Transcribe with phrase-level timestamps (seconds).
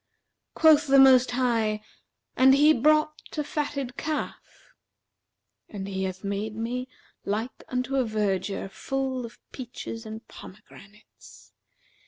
[0.55, 1.83] Quoth the Most High,
[2.35, 4.39] 'And he brought a fatted calf.'[FN#370]
[5.75, 6.87] And He hath made me
[7.23, 11.53] like unto a vergier full of peaches and pomegranates.